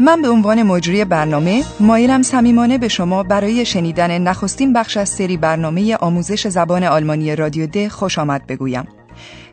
من 0.00 0.22
به 0.22 0.28
عنوان 0.28 0.62
مجری 0.62 1.04
برنامه 1.04 1.64
مایلم 1.80 2.22
صمیمانه 2.22 2.78
به 2.78 2.88
شما 2.88 3.22
برای 3.22 3.66
شنیدن 3.66 4.18
نخستین 4.18 4.72
بخش 4.72 4.96
از 4.96 5.08
سری 5.08 5.36
برنامه 5.36 5.96
آموزش 5.96 6.48
زبان 6.48 6.84
آلمانی 6.84 7.36
رادیو 7.36 7.66
د 7.66 7.88
خوش 7.88 8.18
آمد 8.18 8.46
بگویم 8.46 8.88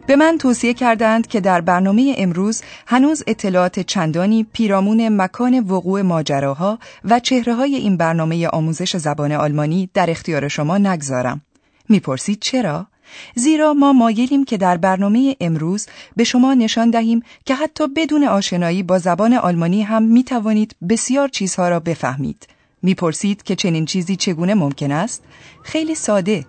به 0.08 0.16
من 0.16 0.38
توصیه 0.38 0.74
کردند 0.74 1.28
که 1.28 1.42
در 1.42 1.62
برنامه 1.62 2.16
امروز 2.18 2.62
هنوز 2.88 3.24
اطلاعات 3.28 3.80
چندانی 3.80 4.44
پیرامون 4.54 5.22
مکان 5.22 5.60
وقوع 5.60 6.02
ماجراها 6.02 6.80
و 7.06 7.20
چهره 7.20 7.56
های 7.56 7.76
این 7.76 7.98
برنامه 7.98 8.48
آموزش 8.48 8.98
زبان 8.98 9.32
آلمانی 9.32 9.90
در 9.94 10.10
اختیار 10.10 10.48
شما 10.48 10.78
نگذارم. 10.78 11.42
می‌پرسید 11.90 12.40
چرا؟ 12.42 12.88
زیرا 13.36 13.74
ما 13.74 13.94
مایلیم 13.94 14.46
که 14.46 14.58
در 14.58 14.78
برنامه 14.78 15.36
امروز 15.42 15.88
به 16.16 16.24
شما 16.24 16.54
نشان 16.54 16.90
دهیم 16.90 17.24
که 17.46 17.56
حتی 17.56 17.88
بدون 17.88 18.24
آشنایی 18.24 18.84
با 18.84 19.00
زبان 19.00 19.34
آلمانی 19.34 19.82
هم 19.82 20.04
می 20.04 20.24
توانید 20.24 20.76
بسیار 20.90 21.28
چیزها 21.28 21.70
را 21.70 21.80
بفهمید. 21.80 22.48
می‌پرسید 22.82 23.44
که 23.44 23.56
چنین 23.56 23.86
چیزی 23.86 24.16
چگونه 24.16 24.54
ممکن 24.54 24.92
است؟ 24.92 25.24
خیلی 25.64 25.96
ساده. 25.96 26.46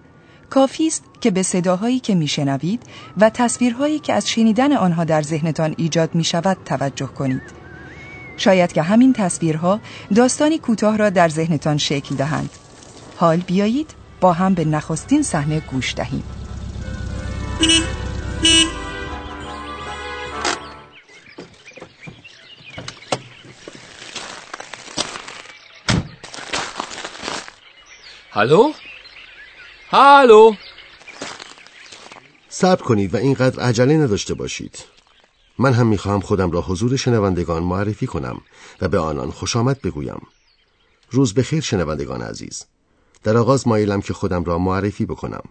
کافی 0.51 0.87
است 0.87 1.05
که 1.21 1.31
به 1.31 1.43
صداهایی 1.43 2.01
که 2.01 2.15
میشنوید 2.15 2.83
و 3.17 3.31
تصویرهایی 3.31 3.99
که 3.99 4.13
از 4.13 4.29
شنیدن 4.29 4.73
آنها 4.73 5.05
در 5.05 5.23
ذهنتان 5.23 5.75
ایجاد 5.79 6.15
می 6.15 6.25
شود 6.25 6.57
توجه 6.65 7.07
کنید. 7.07 7.43
شاید 8.37 8.73
که 8.73 8.83
همین 8.83 9.13
تصویرها 9.13 9.81
داستانی 10.15 10.59
کوتاه 10.59 10.97
را 10.97 11.11
در 11.11 11.29
ذهنتان 11.29 11.79
شکل 11.79 12.15
دهند. 12.15 12.51
حال 13.17 13.37
بیایید 13.37 13.95
با 14.21 14.33
هم 14.33 14.55
به 14.55 14.65
نخستین 14.65 15.23
صحنه 15.23 15.61
گوش 15.61 15.95
دهیم. 15.95 16.23
Hallo? 28.43 28.75
Hallo? 29.91 30.57
صبر 32.49 32.83
کنید 32.83 33.15
و 33.15 33.17
اینقدر 33.17 33.61
عجله 33.63 33.97
نداشته 33.97 34.35
باشید. 34.35 34.79
من 35.59 35.73
هم 35.73 35.87
می‌خواهم 35.87 36.21
خودم 36.21 36.51
را 36.51 36.61
حضور 36.61 36.97
شنوندگان 36.97 37.63
معرفی 37.63 38.07
کنم 38.07 38.41
و 38.81 38.89
به 38.89 38.99
آنان 38.99 39.31
خوش 39.31 39.57
آمد 39.57 39.81
بگویم. 39.81 40.27
روز 41.11 41.35
بخیر 41.35 41.61
شنوندگان 41.61 42.23
عزیز. 42.23 42.65
در 43.23 43.37
آغاز 43.37 43.69
مایلم 43.69 44.01
که 44.01 44.13
خودم 44.13 44.45
را 44.45 44.59
معرفی 44.59 45.07
بکنم. 45.07 45.45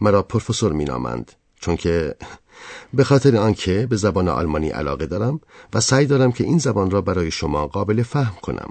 مرا 0.00 0.22
پروفسور 0.22 0.72
مینامند 0.72 1.32
چون 1.60 1.76
که 1.76 2.14
به 2.94 3.04
خاطر 3.04 3.36
آنکه 3.36 3.86
به 3.90 3.96
زبان 3.96 4.28
آلمانی 4.28 4.68
علاقه 4.68 5.06
دارم 5.06 5.40
و 5.72 5.80
سعی 5.80 6.06
دارم 6.06 6.32
که 6.32 6.44
این 6.44 6.58
زبان 6.58 6.90
را 6.90 7.00
برای 7.00 7.30
شما 7.30 7.66
قابل 7.66 8.02
فهم 8.02 8.34
کنم. 8.42 8.68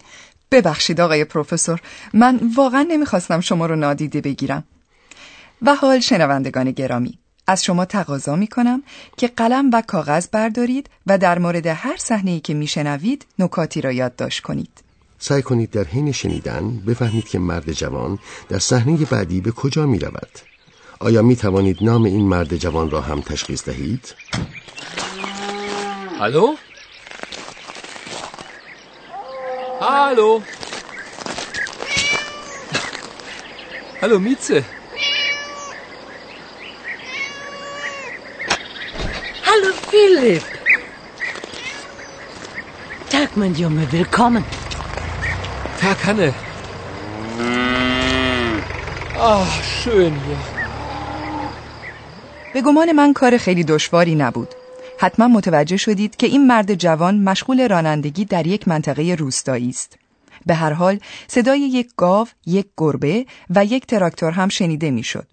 ببخشید 0.51 1.01
آقای 1.01 1.25
پروفسور 1.25 1.81
من 2.13 2.39
واقعا 2.55 2.85
نمی‌خواستم 2.89 3.39
شما 3.39 3.65
رو 3.65 3.75
نادیده 3.75 4.21
بگیرم 4.21 4.63
و 5.61 5.75
حال 5.75 5.99
شنوندگان 5.99 6.71
گرامی 6.71 7.17
از 7.47 7.63
شما 7.63 7.85
تقاضا 7.85 8.35
می 8.35 8.47
کنم 8.47 8.83
که 9.17 9.27
قلم 9.27 9.69
و 9.73 9.81
کاغذ 9.87 10.27
بردارید 10.27 10.89
و 11.07 11.17
در 11.17 11.39
مورد 11.39 11.67
هر 11.67 11.95
صحنه‌ای 11.97 12.39
که 12.39 12.53
میشنوید 12.53 13.25
نکاتی 13.39 13.81
را 13.81 13.91
یادداشت 13.91 14.41
کنید 14.41 14.83
سعی 15.19 15.41
کنید 15.41 15.71
در 15.71 15.83
حین 15.83 16.11
شنیدن 16.11 16.77
بفهمید 16.87 17.29
که 17.29 17.39
مرد 17.39 17.71
جوان 17.71 18.19
در 18.49 18.59
صحنه 18.59 18.97
بعدی 18.97 19.41
به 19.41 19.51
کجا 19.51 19.85
می 19.85 19.99
رود 19.99 20.39
آیا 20.99 21.21
می 21.21 21.35
توانید 21.35 21.77
نام 21.81 22.03
این 22.03 22.27
مرد 22.27 22.57
جوان 22.57 22.89
را 22.89 23.01
هم 23.01 23.21
تشخیص 23.21 23.65
دهید؟ 23.65 24.15
Hallo? 26.19 26.70
Hallo? 29.81 30.43
Hallo 34.01 34.19
Mieze. 34.19 34.63
Hallo 39.47 39.69
Philipp. 39.89 40.43
Tag, 43.09 43.35
mein 43.35 43.55
Junge, 43.55 43.91
willkommen. 43.91 44.43
Tag 45.81 46.05
Hanne. 46.05 46.33
Ach, 49.19 49.53
schön 49.63 50.13
hier. 50.25 50.37
به 52.53 52.61
گمان 52.61 52.91
من 52.91 53.13
کار 53.13 53.37
خیلی 53.37 53.63
دشواری 53.63 54.15
نبود 54.15 54.55
حتما 55.01 55.27
متوجه 55.27 55.77
شدید 55.77 56.15
که 56.15 56.27
این 56.27 56.47
مرد 56.47 56.73
جوان 56.73 57.19
مشغول 57.19 57.69
رانندگی 57.69 58.25
در 58.25 58.47
یک 58.47 58.67
منطقه 58.67 59.15
روستایی 59.19 59.69
است 59.69 59.97
به 60.45 60.53
هر 60.53 60.73
حال 60.73 60.99
صدای 61.27 61.59
یک 61.59 61.89
گاو، 61.97 62.27
یک 62.45 62.67
گربه 62.77 63.25
و 63.49 63.65
یک 63.65 63.85
تراکتور 63.85 64.31
هم 64.31 64.49
شنیده 64.49 64.91
می‌شد. 64.91 65.27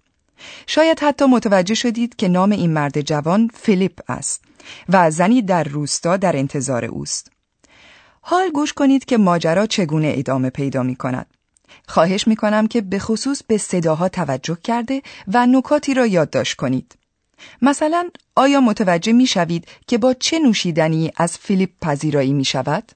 شاید 0.67 0.99
حتی 0.99 1.25
متوجه 1.25 1.73
شدید 1.73 2.15
که 2.15 2.27
نام 2.27 2.51
این 2.51 2.73
مرد 2.73 3.01
جوان 3.01 3.49
فیلیپ 3.53 3.99
است 4.07 4.41
و 4.89 5.11
زنی 5.11 5.41
در 5.41 5.63
روستا 5.63 6.17
در 6.17 6.35
انتظار 6.35 6.85
اوست. 6.85 7.31
حال 8.21 8.49
گوش 8.49 8.73
کنید 8.73 9.05
که 9.05 9.17
ماجرا 9.17 9.65
چگونه 9.65 10.13
ادامه 10.15 10.49
پیدا 10.49 10.83
می 10.83 10.95
کند. 10.95 11.27
خواهش 11.87 12.27
می 12.27 12.35
کنم 12.35 12.67
که 12.67 12.81
به 12.81 12.99
خصوص 12.99 13.43
به 13.43 13.57
صداها 13.57 14.09
توجه 14.09 14.57
کرده 14.63 15.01
و 15.27 15.45
نکاتی 15.45 15.93
را 15.93 16.05
یادداشت 16.05 16.55
کنید. 16.55 16.95
مثلا 17.61 18.09
آیا 18.35 18.61
متوجه 18.61 19.13
می 19.13 19.27
شوید 19.27 19.67
که 19.87 19.97
با 19.97 20.13
چه 20.13 20.39
نوشیدنی 20.39 21.11
از 21.17 21.37
فیلیپ 21.37 21.69
پذیرایی 21.81 22.33
می 22.33 22.45
شود؟ 22.45 22.91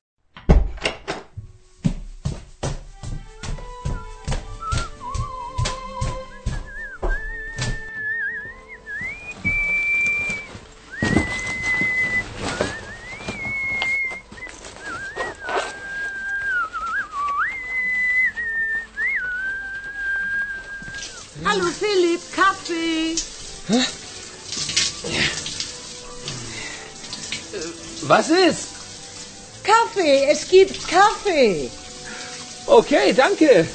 Was 28.16 28.30
ist? 28.30 28.68
Kaffee, 29.64 30.26
es 30.30 30.48
gibt 30.48 30.88
Kaffee. 30.88 31.68
Okay, 32.68 33.12
danke. 33.12 33.66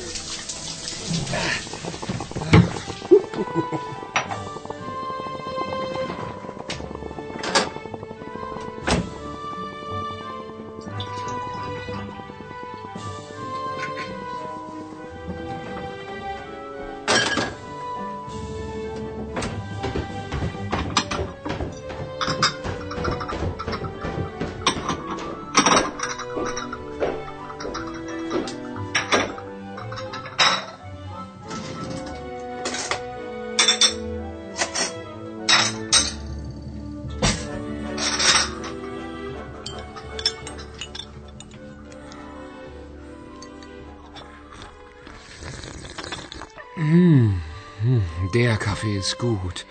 Der 48.34 48.56
Kaffee 48.58 48.98
ist 48.98 49.18
gut. 49.18 49.64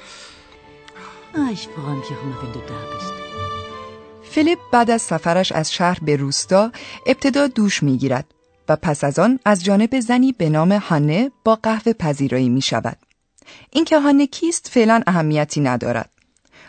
Ah, 1.38 1.50
ich 1.52 1.68
freue 1.74 1.98
mich 2.00 2.10
auch 2.14 2.24
immer, 2.26 2.40
wenn 2.42 2.54
du 2.54 2.62
da 2.72 2.80
bist. 2.94 3.14
فیلیپ 4.24 4.60
بعد 4.72 4.92
از 4.92 5.02
سفرش 5.02 5.52
از 5.52 5.74
شهر 5.74 6.00
به 6.02 6.16
روستا 6.16 6.72
ابتدا 7.06 7.48
دوش 7.48 7.84
می‌گیرد 7.84 8.26
و 8.70 8.76
پس 8.76 9.04
از 9.04 9.20
آن 9.20 9.40
از 9.46 9.64
جانب 9.64 10.00
زنی 10.00 10.32
به 10.32 10.50
نام 10.50 10.72
هانه 10.72 11.32
با 11.44 11.56
قهوه 11.56 11.94
پذیرایی 11.94 12.50
می 12.50 12.62
شود. 12.62 12.98
اینکه 13.72 14.00
هانه 14.00 14.28
کیست 14.28 14.68
فعلا 14.68 15.02
اهمیتی 15.08 15.62
ندارد. 15.62 16.10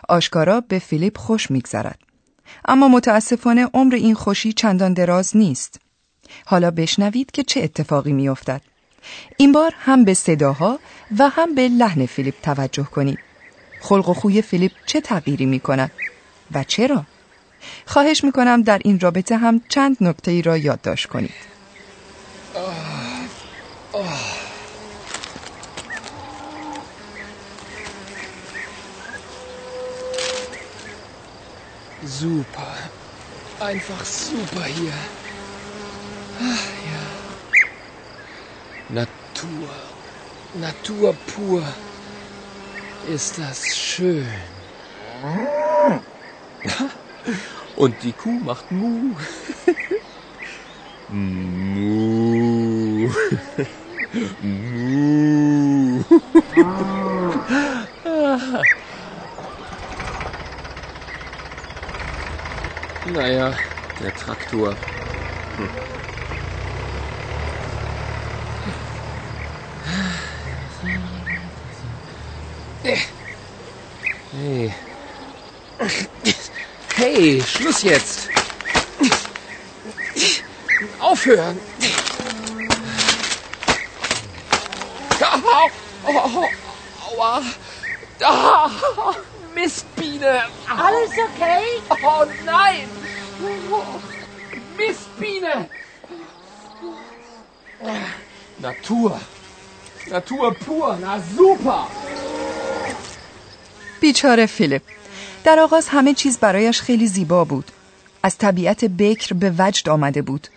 آشکارا 0.08 0.60
به 0.60 0.78
فیلیپ 0.78 1.18
خوش 1.18 1.50
میگذرد. 1.50 1.98
اما 2.64 2.88
متاسفانه 2.88 3.66
عمر 3.74 3.94
این 3.94 4.14
خوشی 4.14 4.52
چندان 4.52 4.92
دراز 4.92 5.36
نیست. 5.36 5.80
حالا 6.46 6.70
بشنوید 6.70 7.30
که 7.30 7.42
چه 7.42 7.62
اتفاقی 7.62 8.12
میافتد. 8.12 8.62
این 9.36 9.52
بار 9.52 9.74
هم 9.78 10.04
به 10.04 10.14
صداها 10.14 10.78
و 11.18 11.28
هم 11.28 11.54
به 11.54 11.68
لحن 11.68 12.06
فیلیپ 12.06 12.40
توجه 12.42 12.84
کنید. 12.84 13.18
خلق 13.80 14.08
و 14.08 14.14
خوی 14.14 14.42
فیلیپ 14.42 14.72
چه 14.86 15.00
تغییری 15.00 15.46
می 15.46 15.60
کند 15.60 15.90
و 16.54 16.64
چرا؟ 16.64 17.04
خواهش 17.86 18.24
می 18.24 18.32
کنم 18.32 18.62
در 18.62 18.80
این 18.84 19.00
رابطه 19.00 19.36
هم 19.36 19.60
چند 19.68 19.96
نکته 20.00 20.30
ای 20.30 20.42
را 20.42 20.56
یادداشت 20.56 21.06
کنید. 21.06 21.48
Super. 32.20 32.76
Einfach 33.60 34.04
super 34.04 34.64
hier. 34.64 34.94
Natur 40.60 41.14
pur. 41.26 41.62
Ist 43.08 43.38
das 43.38 43.76
schön. 43.76 44.26
Und 47.76 48.02
die 48.02 48.12
Kuh 48.12 48.40
macht 48.40 48.72
Mu. 48.72 49.14
Mu. 51.08 53.08
Mu. 54.42 56.02
Naja, 63.14 63.54
der 64.00 64.16
Traktor. 64.16 64.74
Hm. 65.56 65.97
Hey, 77.18 77.42
Schluss 77.42 77.82
jetzt. 77.82 78.28
Aufhören. 81.00 81.58
Aua. 87.10 87.42
Mistbiene. 89.52 90.44
Alles 90.68 91.10
okay? 91.10 91.82
Oh 92.04 92.24
nein. 92.44 92.88
Mistbiene. 94.76 95.68
Natur. 98.58 99.20
Natur 100.06 100.54
pur. 100.54 100.96
Na 101.00 101.20
super. 101.36 101.88
Bichore 104.00 104.46
Philipp. 104.46 104.84
در 105.44 105.60
آغاز 105.60 105.88
همه 105.88 106.14
چیز 106.14 106.38
برایش 106.38 106.80
خیلی 106.80 107.06
زیبا 107.06 107.44
بود. 107.44 107.70
از 108.22 108.38
طبیعت 108.38 108.84
بکر 108.84 109.34
به 109.34 109.54
وجد 109.58 109.88
آمده 109.88 110.22
بود. 110.22 110.48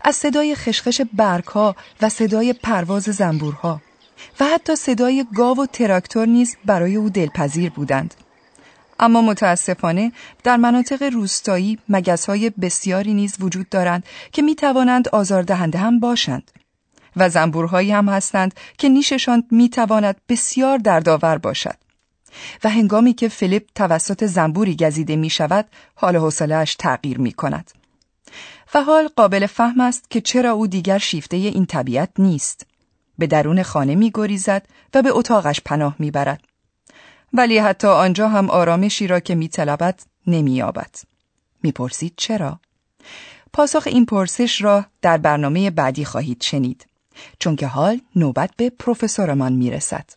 از 0.00 0.16
صدای 0.16 0.54
خشخش 0.54 1.00
برگها 1.12 1.76
و 2.02 2.08
صدای 2.08 2.52
پرواز 2.52 3.02
زنبورها. 3.02 3.80
و 4.40 4.44
حتی 4.44 4.76
صدای 4.76 5.24
گاو 5.34 5.62
و 5.62 5.66
تراکتور 5.66 6.26
نیز 6.26 6.56
برای 6.64 6.96
او 6.96 7.10
دلپذیر 7.10 7.70
بودند. 7.70 8.14
اما 9.00 9.22
متاسفانه 9.22 10.12
در 10.44 10.56
مناطق 10.56 11.02
روستایی 11.02 11.78
های 12.28 12.50
بسیاری 12.50 13.14
نیز 13.14 13.36
وجود 13.40 13.68
دارند 13.68 14.04
که 14.32 14.42
می 14.42 14.54
توانند 14.54 15.08
آزاردهنده 15.08 15.78
هم 15.78 16.00
باشند. 16.00 16.50
و 17.16 17.28
زنبورهایی 17.28 17.92
هم 17.92 18.08
هستند 18.08 18.54
که 18.78 18.88
نیششان 18.88 19.44
می 19.50 19.68
تواند 19.68 20.16
بسیار 20.28 20.78
دردآور 20.78 21.38
باشد. 21.38 21.85
و 22.64 22.70
هنگامی 22.70 23.14
که 23.14 23.28
فیلیپ 23.28 23.66
توسط 23.74 24.24
زنبوری 24.24 24.76
گزیده 24.76 25.16
می 25.16 25.30
شود 25.30 25.66
حال 25.94 26.16
حوصلهاش 26.16 26.74
تغییر 26.74 27.18
می 27.18 27.32
کند. 27.32 27.70
و 28.74 28.82
حال 28.82 29.08
قابل 29.16 29.46
فهم 29.46 29.80
است 29.80 30.10
که 30.10 30.20
چرا 30.20 30.52
او 30.52 30.66
دیگر 30.66 30.98
شیفته 30.98 31.36
این 31.36 31.66
طبیعت 31.66 32.10
نیست. 32.18 32.66
به 33.18 33.26
درون 33.26 33.62
خانه 33.62 33.94
می 33.94 34.10
گریزد 34.14 34.66
و 34.94 35.02
به 35.02 35.10
اتاقش 35.10 35.60
پناه 35.60 35.96
می 35.98 36.10
برد. 36.10 36.40
ولی 37.32 37.58
حتی 37.58 37.88
آنجا 37.88 38.28
هم 38.28 38.50
آرامشی 38.50 39.06
را 39.06 39.20
که 39.20 39.34
می 39.34 39.48
طلبد 39.48 40.00
نمی 40.26 40.54
یابد. 40.54 40.90
می 41.62 41.72
پرسید 41.72 42.12
چرا؟ 42.16 42.60
پاسخ 43.52 43.82
این 43.86 44.06
پرسش 44.06 44.62
را 44.62 44.84
در 45.02 45.18
برنامه 45.18 45.70
بعدی 45.70 46.04
خواهید 46.04 46.42
شنید. 46.42 46.86
چون 47.38 47.56
که 47.56 47.66
حال 47.66 48.00
نوبت 48.16 48.50
به 48.56 48.70
پروفسورمان 48.70 49.52
می 49.52 49.70
رسد. 49.70 50.10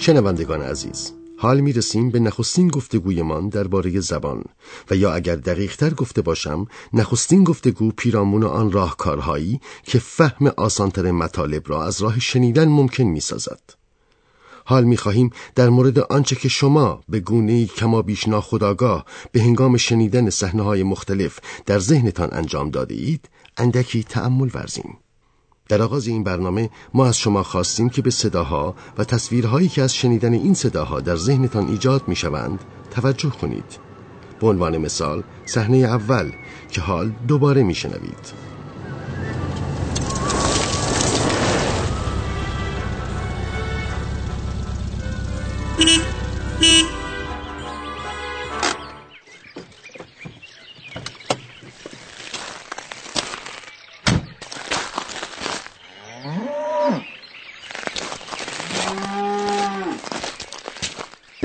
شنوندگان 0.00 0.62
عزیز 0.62 1.12
حال 1.38 1.60
می 1.60 1.72
رسیم 1.72 2.10
به 2.10 2.20
نخستین 2.20 2.68
گفتگویمان 2.68 3.48
درباره 3.48 4.00
زبان 4.00 4.44
و 4.90 4.96
یا 4.96 5.12
اگر 5.12 5.36
دقیقتر 5.36 5.94
گفته 5.94 6.22
باشم 6.22 6.66
نخستین 6.92 7.44
گفتگو 7.44 7.90
پیرامون 7.90 8.44
آن 8.44 8.72
راهکارهایی 8.72 9.60
که 9.84 9.98
فهم 9.98 10.46
آسانتر 10.56 11.10
مطالب 11.10 11.62
را 11.66 11.84
از 11.84 12.02
راه 12.02 12.20
شنیدن 12.20 12.68
ممکن 12.68 13.04
می 13.04 13.20
سازد. 13.20 13.60
حال 14.64 14.84
می 14.84 14.96
خواهیم 14.96 15.30
در 15.54 15.68
مورد 15.68 15.98
آنچه 15.98 16.36
که 16.36 16.48
شما 16.48 17.00
به 17.08 17.20
گونه 17.20 17.66
کما 17.66 18.02
بیش 18.02 18.28
ناخداگاه 18.28 19.04
به 19.32 19.42
هنگام 19.42 19.76
شنیدن 19.76 20.30
صحنه 20.30 20.62
های 20.62 20.82
مختلف 20.82 21.38
در 21.66 21.78
ذهنتان 21.78 22.28
انجام 22.32 22.70
داده 22.70 22.94
اید 22.94 23.28
اندکی 23.56 24.04
تأمل 24.04 24.50
ورزیم. 24.54 24.98
در 25.70 25.82
آغاز 25.82 26.06
این 26.06 26.24
برنامه 26.24 26.70
ما 26.94 27.06
از 27.06 27.18
شما 27.18 27.42
خواستیم 27.42 27.88
که 27.88 28.02
به 28.02 28.10
صداها 28.10 28.74
و 28.98 29.04
تصویرهایی 29.04 29.68
که 29.68 29.82
از 29.82 29.94
شنیدن 29.94 30.32
این 30.32 30.54
صداها 30.54 31.00
در 31.00 31.16
ذهنتان 31.16 31.68
ایجاد 31.68 32.08
می 32.08 32.16
شوند 32.16 32.64
توجه 32.90 33.30
کنید. 33.30 33.78
به 34.40 34.46
عنوان 34.46 34.78
مثال 34.78 35.22
صحنه 35.46 35.76
اول 35.76 36.32
که 36.70 36.80
حال 36.80 37.12
دوباره 37.28 37.62
می 37.62 37.74
شنوید. 37.74 38.49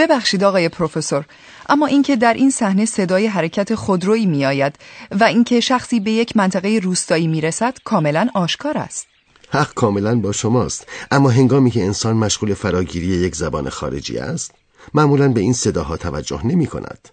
ببخشید 0.08 0.44
آقای 0.44 0.70
پروفسور 0.70 1.26
اما 1.70 1.86
اینکه 1.86 2.16
در 2.16 2.34
این 2.34 2.50
صحنه 2.50 2.86
صدای 2.86 3.28
حرکت 3.28 3.76
خودرویی 3.76 4.26
میآید 4.26 4.76
و 5.12 5.24
اینکه 5.24 5.60
شخصی 5.60 6.00
به 6.00 6.12
یک 6.12 6.38
منطقه 6.38 6.80
روستایی 6.84 7.28
می‌رسد 7.28 7.78
کاملا 7.84 8.28
آشکار 8.34 8.78
است. 8.78 9.08
حق 9.50 9.74
کاملا 9.74 10.20
با 10.20 10.32
شماست. 10.32 10.88
اما 11.12 11.30
هنگامی 11.30 11.72
که 11.72 11.84
انسان 11.84 12.16
مشغول 12.16 12.54
فراگیری 12.54 13.08
یک 13.08 13.36
زبان 13.36 13.70
خارجی 13.70 14.18
است 14.18 14.52
معمولا 14.94 15.28
به 15.28 15.42
این 15.42 15.54
صداها 15.54 15.98
توجه 15.98 16.48
نمی 16.48 16.68
کند. 16.68 17.10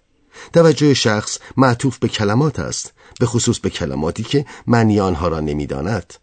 توجه 0.53 0.93
شخص 0.93 1.37
معطوف 1.57 1.97
به 1.97 2.07
کلمات 2.07 2.59
است 2.59 2.93
به 3.19 3.25
خصوص 3.25 3.59
به 3.59 3.69
کلماتی 3.69 4.23
که 4.23 4.45
معنی 4.67 4.99
آنها 4.99 5.27
را 5.27 5.39
نمی‌داند. 5.39 6.13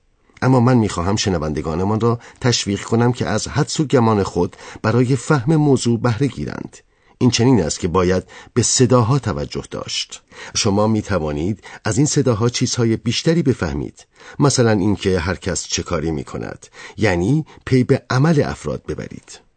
اما 0.43 0.61
من 0.61 0.77
می‌خواهم 0.77 1.17
شنوندگانمان 1.17 2.01
را 2.01 2.19
تشویق 2.41 2.83
کنم 2.83 3.13
که 3.13 3.27
از 3.27 3.49
حدس 3.49 3.81
و 3.81 3.85
گمان 3.85 4.23
خود 4.23 4.57
برای 4.83 5.17
فهم 5.17 5.57
موضوع 5.57 6.01
بهره 6.01 6.27
گیرند. 6.27 6.77
این 7.19 7.31
چنین 7.31 7.63
است 7.63 7.81
که 7.81 7.89
باید 7.89 8.23
به 8.55 8.63
صداها 8.63 9.19
توجه 9.19 9.65
داشت. 9.71 10.23
شما 10.55 10.87
می 10.87 11.03
توانید 11.03 11.65
از 11.85 11.97
این 11.97 12.07
صداها 12.07 12.49
چیزهای 12.49 12.97
بیشتری 12.97 13.43
بفهمید. 13.43 14.07
مثلا 14.39 14.71
اینکه 14.71 15.19
هر 15.19 15.35
کس 15.35 15.67
چه 15.67 15.83
کاری 15.83 16.11
می 16.11 16.25
کند 16.25 16.67
یعنی 16.97 17.45
پی 17.67 17.85
به 17.85 18.03
عمل 18.11 18.43
افراد 18.47 18.83
ببرید. 18.89 19.50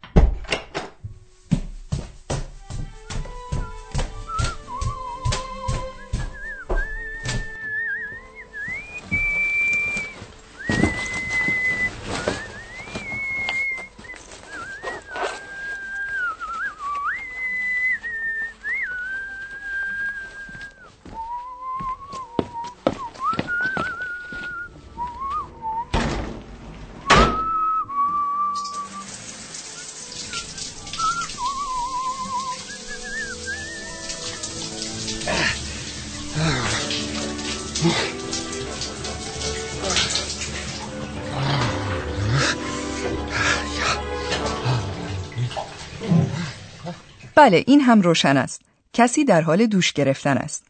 بله 47.44 47.64
این 47.66 47.80
هم 47.80 48.00
روشن 48.00 48.36
است. 48.36 48.60
کسی 48.92 49.24
در 49.24 49.40
حال 49.40 49.66
دوش 49.66 49.92
گرفتن 49.92 50.36
است. 50.36 50.64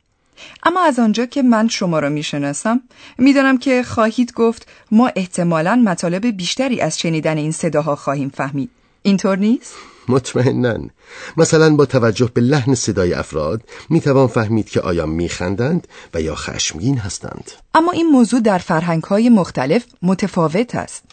اما 0.62 0.80
از 0.80 0.98
آنجا 0.98 1.26
که 1.26 1.42
من 1.42 1.68
شما 1.68 1.98
را 1.98 2.08
می‌شناسم 2.08 2.80
می‌دانم 3.18 3.58
که 3.58 3.82
خواهید 3.82 4.32
گفت 4.32 4.68
ما 4.90 5.10
احتمالا 5.16 5.76
مطالب 5.76 6.26
بیشتری 6.26 6.80
از 6.80 6.98
شنیدن 6.98 7.36
این 7.36 7.52
صداها 7.52 7.96
خواهیم 7.96 8.28
فهمید. 8.28 8.70
اینطور 9.02 9.38
نیست؟ 9.38 9.74
مطمئنا. 10.08 10.78
مثلا 11.36 11.76
با 11.76 11.86
توجه 11.86 12.30
به 12.34 12.40
لحن 12.40 12.74
صدای 12.74 13.14
افراد 13.14 13.62
می‌توان 13.90 14.26
فهمید 14.26 14.68
که 14.68 14.80
آیا 14.80 15.06
میخندند 15.06 15.88
و 16.14 16.20
یا 16.20 16.34
خشمگین 16.34 16.98
هستند. 16.98 17.50
اما 17.74 17.92
این 17.92 18.06
موضوع 18.06 18.40
در 18.40 18.58
فرهنگ 18.58 19.02
های 19.02 19.28
مختلف 19.28 19.84
متفاوت 20.02 20.74
است. 20.74 21.04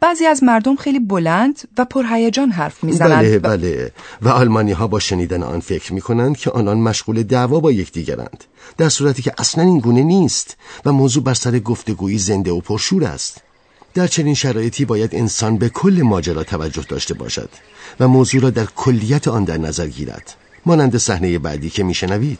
بعضی 0.00 0.26
از 0.26 0.42
مردم 0.42 0.76
خیلی 0.76 0.98
بلند 0.98 1.68
و 1.78 1.84
پرهیجان 1.84 2.50
حرف 2.50 2.84
می‌زنند. 2.84 3.24
بله 3.24 3.38
بله. 3.38 3.92
و 4.22 4.28
آلمانی 4.28 4.72
ها 4.72 4.86
با 4.86 4.98
شنیدن 4.98 5.42
آن 5.42 5.60
فکر 5.60 5.92
می 5.92 6.00
کنند 6.00 6.36
که 6.36 6.50
آنان 6.50 6.78
مشغول 6.78 7.22
دعوا 7.22 7.60
با 7.60 7.72
یکدیگرند. 7.72 8.44
در 8.76 8.88
صورتی 8.88 9.22
که 9.22 9.32
اصلا 9.38 9.64
این 9.64 9.78
گونه 9.78 10.02
نیست 10.02 10.56
و 10.84 10.92
موضوع 10.92 11.22
بر 11.22 11.34
سر 11.34 11.58
گفتگویی 11.58 12.18
زنده 12.18 12.50
و 12.50 12.60
پرشور 12.60 13.04
است. 13.04 13.40
در 13.94 14.06
چنین 14.06 14.34
شرایطی 14.34 14.84
باید 14.84 15.14
انسان 15.14 15.56
به 15.56 15.68
کل 15.68 16.00
ماجرا 16.02 16.44
توجه 16.44 16.82
داشته 16.88 17.14
باشد 17.14 17.50
و 18.00 18.08
موضوع 18.08 18.40
را 18.40 18.50
در 18.50 18.66
کلیت 18.76 19.28
آن 19.28 19.44
در 19.44 19.58
نظر 19.58 19.86
گیرد. 19.86 20.34
مانند 20.66 20.96
صحنه 20.96 21.38
بعدی 21.38 21.70
که 21.70 21.82
میشنوید. 21.82 22.38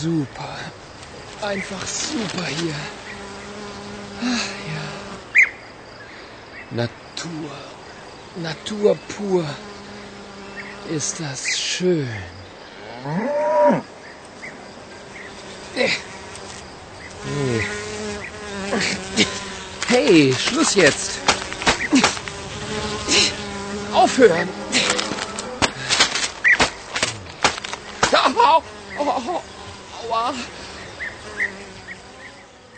Super. 0.00 0.56
Einfach 1.42 1.86
super 1.86 2.46
hier. 2.46 2.74
Ach, 4.22 4.46
ja. 4.72 4.86
Natur. 6.70 7.50
Natur 8.36 8.96
pur. 9.08 9.44
Ist 10.88 11.20
das 11.20 11.58
schön. 11.58 12.08
Hey. 15.74 15.90
Hey, 19.88 20.34
Schluss 20.34 20.74
jetzt. 20.76 21.18
Aufhören. 23.92 24.48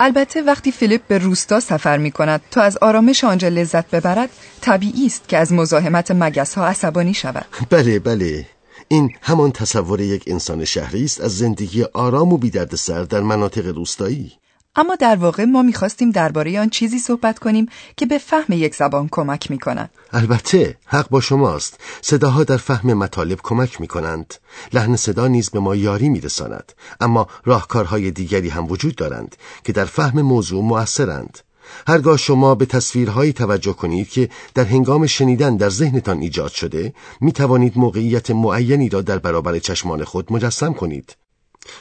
البته 0.00 0.42
وقتی 0.42 0.72
فیلیپ 0.72 1.02
به 1.08 1.18
روستا 1.18 1.60
سفر 1.60 1.96
می 1.96 2.10
کند 2.10 2.40
تا 2.50 2.62
از 2.62 2.76
آرامش 2.76 3.24
آنجا 3.24 3.48
لذت 3.48 3.90
ببرد 3.90 4.30
طبیعی 4.60 5.06
است 5.06 5.28
که 5.28 5.38
از 5.38 5.52
مزاحمت 5.52 6.10
مگس 6.10 6.54
ها 6.54 6.66
عصبانی 6.66 7.14
شود. 7.14 7.44
بله 7.70 7.98
بله. 7.98 8.46
این 8.88 9.10
همان 9.22 9.52
تصور 9.52 10.00
یک 10.00 10.24
انسان 10.26 10.64
شهری 10.64 11.04
است 11.04 11.20
از 11.20 11.38
زندگی 11.38 11.84
آرام 11.84 12.32
و 12.32 12.38
بیدردسر 12.38 13.02
در 13.02 13.20
مناطق 13.20 13.66
روستایی. 13.66 14.32
اما 14.76 14.94
در 14.94 15.16
واقع 15.16 15.44
ما 15.44 15.62
می‌خواستیم 15.62 16.10
درباره 16.10 16.60
آن 16.60 16.70
چیزی 16.70 16.98
صحبت 16.98 17.38
کنیم 17.38 17.66
که 17.96 18.06
به 18.06 18.18
فهم 18.18 18.52
یک 18.52 18.74
زبان 18.74 19.08
کمک 19.10 19.50
می‌کنند. 19.50 19.90
البته 20.12 20.76
حق 20.86 21.08
با 21.08 21.20
شماست 21.20 21.80
صداها 22.00 22.44
در 22.44 22.56
فهم 22.56 22.94
مطالب 22.94 23.38
کمک 23.42 23.80
می 23.80 23.86
کنند 23.86 24.34
لحن 24.72 24.96
صدا 24.96 25.28
نیز 25.28 25.50
به 25.50 25.60
ما 25.60 25.76
یاری 25.76 26.08
می 26.08 26.20
رساند. 26.20 26.72
اما 27.00 27.26
راهکارهای 27.44 28.10
دیگری 28.10 28.48
هم 28.48 28.66
وجود 28.66 28.94
دارند 28.94 29.36
که 29.64 29.72
در 29.72 29.84
فهم 29.84 30.22
موضوع 30.22 30.64
مؤثرند 30.64 31.38
هرگاه 31.86 32.16
شما 32.16 32.54
به 32.54 32.66
تصویرهایی 32.66 33.32
توجه 33.32 33.72
کنید 33.72 34.08
که 34.08 34.28
در 34.54 34.64
هنگام 34.64 35.06
شنیدن 35.06 35.56
در 35.56 35.68
ذهنتان 35.70 36.20
ایجاد 36.20 36.50
شده 36.50 36.94
می 37.20 37.32
توانید 37.32 37.78
موقعیت 37.78 38.30
معینی 38.30 38.88
را 38.88 39.02
در 39.02 39.18
برابر 39.18 39.58
چشمان 39.58 40.04
خود 40.04 40.32
مجسم 40.32 40.72
کنید 40.72 41.16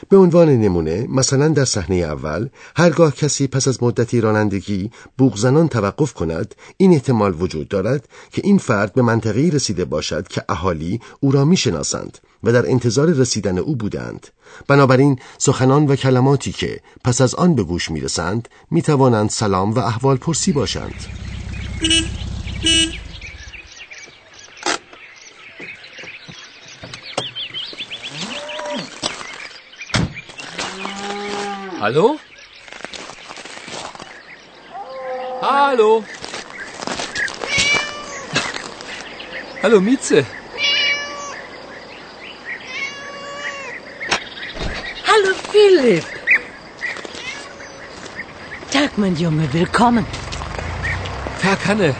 به 0.08 0.16
عنوان 0.16 0.48
نمونه 0.48 1.06
مثلا 1.08 1.48
در 1.48 1.64
صحنه 1.64 1.96
اول 1.96 2.48
هرگاه 2.76 3.14
کسی 3.14 3.46
پس 3.46 3.68
از 3.68 3.82
مدتی 3.82 4.20
رانندگی 4.20 4.90
بوغزنان 5.18 5.68
توقف 5.68 6.14
کند 6.14 6.54
این 6.76 6.92
احتمال 6.92 7.42
وجود 7.42 7.68
دارد 7.68 8.08
که 8.32 8.42
این 8.44 8.58
فرد 8.58 8.94
به 8.94 9.02
منطقه‌ای 9.02 9.50
رسیده 9.50 9.84
باشد 9.84 10.28
که 10.28 10.44
اهالی 10.48 11.00
او 11.20 11.32
را 11.32 11.44
می‌شناسند 11.44 12.18
و 12.44 12.52
در 12.52 12.70
انتظار 12.70 13.12
رسیدن 13.12 13.58
او 13.58 13.76
بودند. 13.76 14.26
بنابراین 14.68 15.18
سخنان 15.38 15.86
و 15.86 15.96
کلماتی 15.96 16.52
که 16.52 16.80
پس 17.04 17.20
از 17.20 17.34
آن 17.34 17.54
به 17.54 17.62
گوش 17.62 17.90
می‌رسند 17.90 18.48
می‌توانند 18.70 19.30
سلام 19.30 19.70
و 19.72 19.78
احوال 19.78 20.16
پرسی 20.16 20.52
باشند. 20.52 21.02
Hallo? 31.82 32.16
Hallo? 35.40 36.04
Hallo, 39.64 39.80
Mieze. 39.80 40.24
Hallo 45.08 45.34
Philipp. 45.50 46.04
Tag, 48.70 48.96
mein 48.96 49.16
Junge, 49.16 49.52
willkommen. 49.52 50.06
Tag, 51.40 51.66
Hanne. 51.66 51.96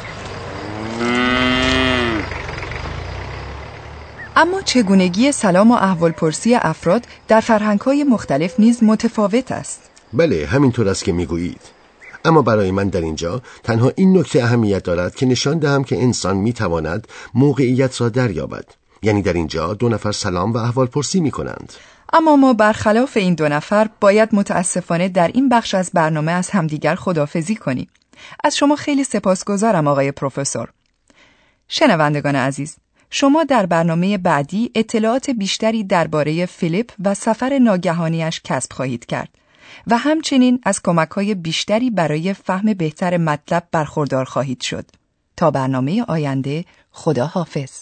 اما 4.42 4.60
چگونگی 4.62 5.32
سلام 5.32 5.70
و 5.70 5.74
احوالپرسی 5.74 6.54
افراد 6.54 7.06
در 7.28 7.40
فرهنگ‌های 7.40 8.04
مختلف 8.04 8.60
نیز 8.60 8.82
متفاوت 8.82 9.52
است. 9.52 9.90
بله 10.12 10.46
همینطور 10.46 10.88
است 10.88 11.04
که 11.04 11.12
می‌گویید 11.12 11.60
اما 12.24 12.42
برای 12.42 12.70
من 12.70 12.88
در 12.88 13.00
اینجا 13.00 13.42
تنها 13.62 13.92
این 13.96 14.18
نکته 14.18 14.42
اهمیت 14.42 14.82
دارد 14.82 15.14
که 15.14 15.26
نشان 15.26 15.58
دهم 15.58 15.84
که 15.84 16.02
انسان 16.02 16.36
می‌تواند 16.36 17.08
موقعیت 17.34 18.00
را 18.00 18.08
دریابد 18.08 18.64
یعنی 19.02 19.22
در 19.22 19.32
اینجا 19.32 19.74
دو 19.74 19.88
نفر 19.88 20.12
سلام 20.12 20.52
و 20.52 20.56
احوال 20.56 20.86
پرسی 20.86 21.20
می 21.20 21.30
کنند 21.30 21.72
اما 22.12 22.36
ما 22.36 22.52
برخلاف 22.52 23.16
این 23.16 23.34
دو 23.34 23.48
نفر 23.48 23.88
باید 24.00 24.28
متاسفانه 24.32 25.08
در 25.08 25.28
این 25.28 25.48
بخش 25.48 25.74
از 25.74 25.90
برنامه 25.94 26.32
از 26.32 26.50
همدیگر 26.50 26.94
خدافزی 26.94 27.56
کنیم. 27.56 27.88
از 28.44 28.56
شما 28.56 28.76
خیلی 28.76 29.04
سپاسگزارم 29.04 29.86
آقای 29.86 30.12
پروفسور. 30.12 30.68
شنوندگان 31.68 32.36
عزیز، 32.36 32.76
شما 33.14 33.44
در 33.44 33.66
برنامه 33.66 34.18
بعدی 34.18 34.70
اطلاعات 34.74 35.30
بیشتری 35.30 35.84
درباره 35.84 36.46
فیلیپ 36.46 36.92
و 37.04 37.14
سفر 37.14 37.58
ناگهانیش 37.58 38.40
کسب 38.44 38.72
خواهید 38.72 39.06
کرد 39.06 39.28
و 39.86 39.98
همچنین 39.98 40.60
از 40.62 40.82
کمک‌های 40.82 41.34
بیشتری 41.34 41.90
برای 41.90 42.34
فهم 42.34 42.74
بهتر 42.74 43.16
مطلب 43.16 43.68
برخوردار 43.72 44.24
خواهید 44.24 44.60
شد. 44.60 44.84
تا 45.36 45.50
برنامه 45.50 46.04
آینده 46.08 46.64
خدا 46.90 47.26
حافظ. 47.26 47.81